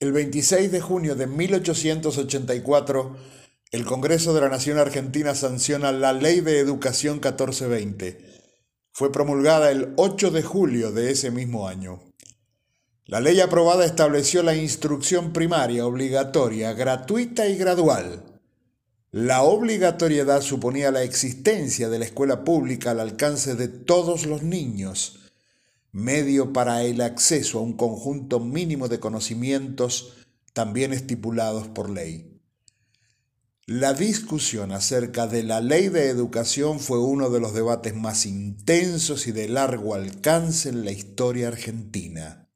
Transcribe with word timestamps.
El 0.00 0.12
26 0.12 0.72
de 0.72 0.80
junio 0.80 1.14
de 1.14 1.26
1884, 1.26 3.16
el 3.70 3.84
Congreso 3.84 4.32
de 4.32 4.40
la 4.40 4.48
Nación 4.48 4.78
Argentina 4.78 5.34
sanciona 5.34 5.92
la 5.92 6.14
Ley 6.14 6.40
de 6.40 6.58
Educación 6.58 7.16
1420. 7.16 8.18
Fue 8.92 9.12
promulgada 9.12 9.70
el 9.70 9.92
8 9.96 10.30
de 10.30 10.42
julio 10.42 10.90
de 10.90 11.10
ese 11.10 11.30
mismo 11.30 11.68
año. 11.68 12.00
La 13.04 13.20
ley 13.20 13.40
aprobada 13.40 13.84
estableció 13.84 14.42
la 14.42 14.56
instrucción 14.56 15.34
primaria 15.34 15.86
obligatoria, 15.86 16.72
gratuita 16.72 17.46
y 17.48 17.58
gradual. 17.58 18.40
La 19.10 19.42
obligatoriedad 19.42 20.40
suponía 20.40 20.90
la 20.90 21.02
existencia 21.02 21.90
de 21.90 21.98
la 21.98 22.06
escuela 22.06 22.42
pública 22.42 22.92
al 22.92 23.00
alcance 23.00 23.54
de 23.54 23.68
todos 23.68 24.24
los 24.24 24.42
niños 24.42 25.20
medio 25.92 26.52
para 26.52 26.82
el 26.84 27.00
acceso 27.00 27.58
a 27.58 27.62
un 27.62 27.74
conjunto 27.74 28.40
mínimo 28.40 28.88
de 28.88 29.00
conocimientos 29.00 30.14
también 30.52 30.92
estipulados 30.92 31.68
por 31.68 31.90
ley. 31.90 32.30
La 33.66 33.94
discusión 33.94 34.72
acerca 34.72 35.28
de 35.28 35.44
la 35.44 35.60
ley 35.60 35.88
de 35.88 36.08
educación 36.08 36.80
fue 36.80 36.98
uno 36.98 37.30
de 37.30 37.38
los 37.38 37.54
debates 37.54 37.94
más 37.94 38.26
intensos 38.26 39.28
y 39.28 39.32
de 39.32 39.48
largo 39.48 39.94
alcance 39.94 40.68
en 40.68 40.84
la 40.84 40.90
historia 40.90 41.48
argentina. 41.48 42.48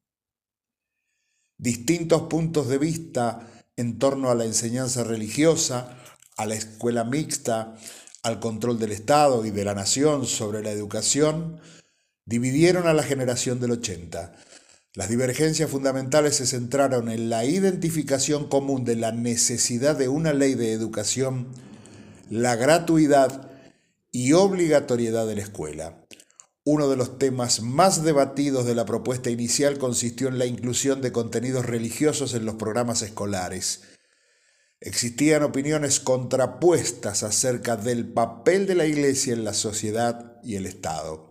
Distintos 1.57 2.23
puntos 2.23 2.67
de 2.67 2.77
vista 2.77 3.47
en 3.77 3.97
torno 3.97 4.29
a 4.29 4.35
la 4.35 4.43
enseñanza 4.43 5.05
religiosa, 5.05 5.97
a 6.35 6.45
la 6.45 6.55
escuela 6.55 7.05
mixta, 7.05 7.77
al 8.21 8.39
control 8.41 8.77
del 8.77 8.91
Estado 8.91 9.45
y 9.45 9.51
de 9.51 9.63
la 9.63 9.73
nación 9.73 10.25
sobre 10.25 10.63
la 10.63 10.71
educación, 10.71 11.61
dividieron 12.25 12.87
a 12.87 12.93
la 12.93 13.03
generación 13.03 13.59
del 13.59 13.71
80. 13.71 14.35
Las 14.93 15.09
divergencias 15.09 15.69
fundamentales 15.69 16.37
se 16.37 16.45
centraron 16.45 17.09
en 17.09 17.29
la 17.29 17.45
identificación 17.45 18.47
común 18.47 18.85
de 18.85 18.95
la 18.95 19.11
necesidad 19.11 19.97
de 19.97 20.07
una 20.07 20.33
ley 20.33 20.55
de 20.55 20.71
educación, 20.71 21.49
la 22.29 22.55
gratuidad 22.55 23.51
y 24.11 24.33
obligatoriedad 24.33 25.27
de 25.27 25.35
la 25.35 25.41
escuela. 25.41 26.05
Uno 26.63 26.89
de 26.89 26.95
los 26.95 27.19
temas 27.19 27.61
más 27.61 28.03
debatidos 28.03 28.65
de 28.65 28.73
la 28.73 28.85
propuesta 28.85 29.29
inicial 29.29 29.77
consistió 29.77 30.29
en 30.29 30.39
la 30.39 30.47
inclusión 30.47 31.01
de 31.01 31.11
contenidos 31.11 31.65
religiosos 31.65 32.33
en 32.33 32.45
los 32.45 32.55
programas 32.55 33.01
escolares. 33.03 33.83
Existían 34.79 35.43
opiniones 35.43 35.99
contrapuestas 35.99 37.23
acerca 37.23 37.75
del 37.75 38.11
papel 38.11 38.65
de 38.65 38.75
la 38.75 38.85
Iglesia 38.85 39.33
en 39.33 39.43
la 39.43 39.53
sociedad 39.53 40.37
y 40.43 40.55
el 40.55 40.65
Estado. 40.65 41.24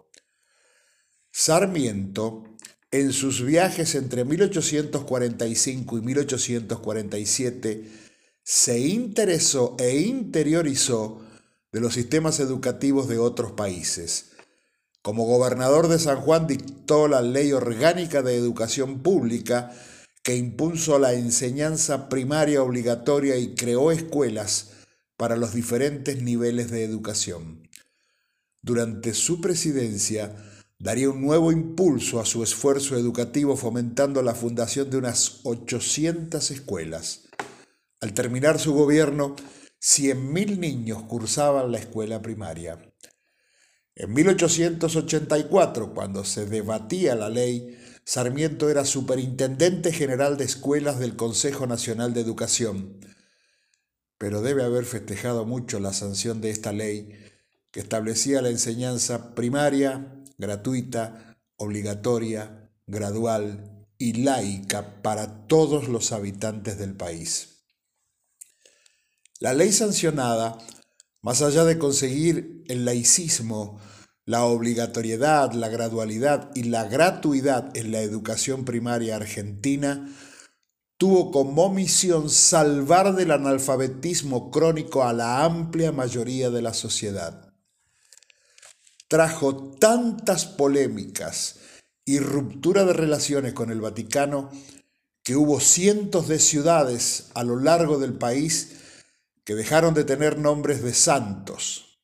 Sarmiento, 1.37 2.45
en 2.93 3.13
sus 3.13 3.45
viajes 3.45 3.97
entre 3.97 4.25
1845 4.25 5.99
y 5.99 6.01
1847, 6.01 7.91
se 8.45 8.79
interesó 8.79 9.75
e 9.81 9.99
interiorizó 9.99 11.21
de 11.73 11.81
los 11.81 11.95
sistemas 11.95 12.39
educativos 12.39 13.09
de 13.09 13.19
otros 13.19 13.51
países. 13.51 14.27
Como 15.03 15.25
gobernador 15.25 15.89
de 15.89 15.99
San 15.99 16.21
Juan 16.21 16.47
dictó 16.47 17.09
la 17.09 17.21
Ley 17.21 17.51
Orgánica 17.51 18.23
de 18.23 18.37
Educación 18.37 19.03
Pública 19.03 19.73
que 20.23 20.37
impuso 20.37 21.01
la 21.01 21.15
enseñanza 21.15 22.09
primaria 22.09 22.63
obligatoria 22.63 23.37
y 23.39 23.57
creó 23.57 23.91
escuelas 23.91 24.71
para 25.17 25.35
los 25.35 25.53
diferentes 25.53 26.23
niveles 26.23 26.71
de 26.71 26.85
educación. 26.85 27.69
Durante 28.63 29.15
su 29.15 29.41
presidencia, 29.41 30.33
daría 30.85 31.09
un 31.09 31.23
nuevo 31.23 31.51
impulso 31.51 32.21
a 32.21 32.27
su 32.27 32.43
esfuerzo 32.43 32.99
educativo 32.99 33.57
fomentando 33.57 34.21
la 34.23 34.35
fundación 34.35 34.91
de 34.91 34.99
unas 34.99 35.41
800 35.45 36.51
escuelas. 36.51 37.23
Al 38.03 38.13
terminar 38.13 38.61
su 38.61 38.75
gobierno, 38.75 39.35
100.000 39.81 40.59
niños 40.59 41.03
cursaban 41.05 41.73
la 41.73 41.79
escuela 41.79 42.21
primaria. 42.21 42.93
En 43.95 44.13
1884, 44.13 45.95
cuando 45.95 46.23
se 46.23 46.45
debatía 46.45 47.15
la 47.15 47.31
ley, 47.31 47.79
Sarmiento 48.05 48.69
era 48.69 48.85
superintendente 48.85 49.91
general 49.91 50.37
de 50.37 50.45
escuelas 50.45 50.99
del 50.99 51.17
Consejo 51.17 51.67
Nacional 51.67 52.13
de 52.13 52.21
Educación, 52.21 53.01
pero 54.19 54.43
debe 54.43 54.63
haber 54.63 54.85
festejado 54.85 55.47
mucho 55.47 55.81
la 55.81 55.95
sanción 55.95 56.43
de 56.43 56.51
esta 56.51 56.75
ley 56.75 57.09
que 57.71 57.81
establecía 57.81 58.43
la 58.43 58.51
enseñanza 58.51 59.35
primaria, 59.35 60.14
gratuita, 60.39 61.39
obligatoria, 61.57 62.71
gradual 62.87 63.87
y 63.99 64.25
laica 64.25 65.03
para 65.03 65.47
todos 65.47 65.89
los 65.89 66.13
habitantes 66.13 66.79
del 66.79 66.95
país. 66.95 67.65
La 69.41 69.55
ley 69.55 69.73
sancionada, 69.73 70.59
más 71.23 71.43
allá 71.43 71.65
de 71.65 71.79
conseguir 71.79 72.65
el 72.69 72.85
laicismo, 72.85 73.81
la 74.27 74.45
obligatoriedad, 74.45 75.53
la 75.53 75.69
gradualidad 75.69 76.51
y 76.55 76.65
la 76.65 76.85
gratuidad 76.85 77.77
en 77.77 77.93
la 77.93 78.01
educación 78.01 78.65
primaria 78.65 79.17
argentina, 79.17 80.09
tuvo 80.97 81.31
como 81.31 81.69
misión 81.71 82.31
salvar 82.31 83.15
del 83.15 83.33
analfabetismo 83.33 84.51
crónico 84.51 85.05
a 85.05 85.13
la 85.13 85.45
amplia 85.45 85.93
mayoría 85.93 86.51
de 86.51 86.63
la 86.63 86.73
sociedad 86.73 87.54
trajo 89.15 89.55
tantas 89.79 90.45
polémicas 90.45 91.61
y 92.05 92.19
ruptura 92.19 92.85
de 92.85 92.95
relaciones 92.95 93.53
con 93.53 93.71
el 93.71 93.81
Vaticano 93.81 94.51
que 95.23 95.37
hubo 95.37 95.61
cientos 95.61 96.27
de 96.27 96.41
ciudades 96.41 97.29
a 97.35 97.45
lo 97.45 97.55
largo 97.61 98.01
del 98.01 98.15
país 98.15 98.73
que 99.45 99.55
dejaron 99.55 99.95
de 99.95 100.03
tener 100.03 100.41
nombres 100.41 100.83
de 100.83 100.93
santos. 100.95 102.01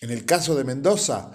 En 0.00 0.08
el 0.08 0.24
caso 0.24 0.54
de 0.54 0.64
Mendoza, 0.64 1.32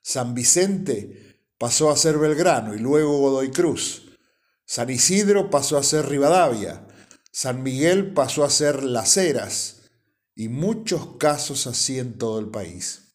San 0.00 0.32
Vicente 0.32 1.42
pasó 1.58 1.90
a 1.90 1.96
ser 1.98 2.16
Belgrano 2.16 2.74
y 2.74 2.78
luego 2.78 3.18
Godoy 3.18 3.50
Cruz. 3.50 4.16
San 4.64 4.88
Isidro 4.88 5.50
pasó 5.50 5.76
a 5.76 5.82
ser 5.82 6.08
Rivadavia. 6.08 6.86
San 7.30 7.62
Miguel 7.62 8.14
pasó 8.14 8.44
a 8.44 8.50
ser 8.50 8.82
Las 8.82 9.18
Heras. 9.18 9.82
Y 10.34 10.48
muchos 10.48 11.18
casos 11.18 11.66
así 11.66 11.98
en 11.98 12.16
todo 12.16 12.40
el 12.40 12.48
país. 12.48 13.09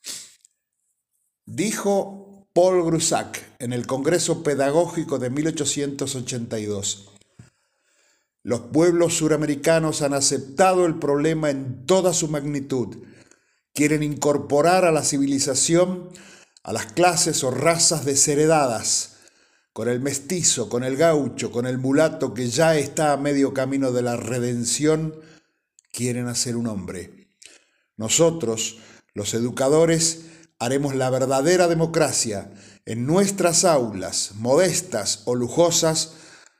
Dijo 1.45 2.47
Paul 2.53 2.83
Grusac 2.83 3.43
en 3.59 3.71
el 3.71 3.85
Congreso 3.85 4.41
Pedagógico 4.41 5.19
de 5.19 5.29
1882, 5.29 7.11
los 8.41 8.61
pueblos 8.61 9.17
suramericanos 9.17 10.01
han 10.01 10.13
aceptado 10.13 10.85
el 10.85 10.99
problema 10.99 11.49
en 11.49 11.85
toda 11.85 12.13
su 12.13 12.29
magnitud. 12.29 12.97
Quieren 13.73 14.03
incorporar 14.03 14.85
a 14.85 14.91
la 14.91 15.03
civilización 15.03 16.09
a 16.63 16.73
las 16.73 16.87
clases 16.93 17.43
o 17.43 17.51
razas 17.51 18.05
desheredadas, 18.05 19.17
con 19.71 19.87
el 19.87 19.99
mestizo, 19.99 20.67
con 20.67 20.83
el 20.83 20.97
gaucho, 20.97 21.51
con 21.51 21.67
el 21.67 21.77
mulato 21.77 22.33
que 22.33 22.49
ya 22.49 22.75
está 22.75 23.13
a 23.13 23.17
medio 23.17 23.53
camino 23.53 23.91
de 23.91 24.01
la 24.01 24.15
redención, 24.15 25.13
quieren 25.91 26.27
hacer 26.27 26.55
un 26.55 26.65
hombre. 26.65 27.29
Nosotros, 27.97 28.79
los 29.13 29.35
educadores, 29.35 30.25
haremos 30.59 30.95
la 30.95 31.09
verdadera 31.09 31.67
democracia. 31.67 32.51
En 32.85 33.05
nuestras 33.05 33.65
aulas, 33.65 34.31
modestas 34.35 35.23
o 35.25 35.35
lujosas, 35.35 36.13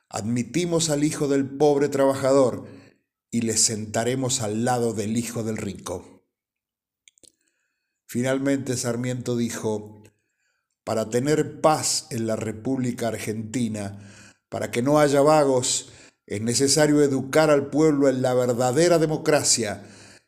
admitimos 0.09 0.89
al 0.89 1.03
hijo 1.03 1.27
del 1.27 1.45
pobre 1.45 1.89
trabajador 1.89 2.67
y 3.31 3.41
le 3.41 3.57
sentaremos 3.57 4.41
al 4.41 4.65
lado 4.65 4.93
del 4.93 5.17
hijo 5.17 5.43
del 5.43 5.57
rico. 5.57 6.23
Finalmente 8.07 8.77
Sarmiento 8.77 9.35
dijo, 9.35 10.01
para 10.85 11.09
tener 11.09 11.59
paz 11.61 12.07
en 12.11 12.27
la 12.27 12.35
República 12.35 13.09
Argentina, 13.09 13.99
para 14.49 14.71
que 14.71 14.81
no 14.81 14.99
haya 14.99 15.21
vagos, 15.21 15.89
es 16.27 16.41
necesario 16.41 17.01
educar 17.01 17.49
al 17.49 17.69
pueblo 17.69 18.07
en 18.07 18.21
la 18.21 18.33
verdadera 18.33 18.99
democracia, 18.99 19.83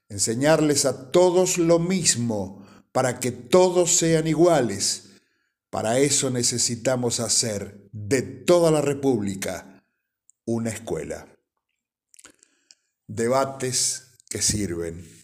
enseñarles 0.10 0.86
a 0.86 1.12
todos 1.12 1.58
lo 1.58 1.80
mismo, 1.80 2.67
para 2.98 3.20
que 3.20 3.32
todos 3.32 3.96
sean 3.96 4.26
iguales. 4.26 5.10
Para 5.70 6.00
eso 6.00 6.32
necesitamos 6.32 7.20
hacer 7.20 7.88
de 7.92 8.24
toda 8.24 8.72
la 8.72 8.82
República 8.82 9.84
una 10.46 10.72
escuela. 10.72 11.28
Debates 13.06 14.14
que 14.32 14.42
sirven 14.42 15.17